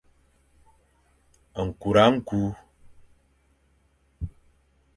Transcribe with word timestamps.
Nkura 1.65 2.03
nku. 2.13 2.41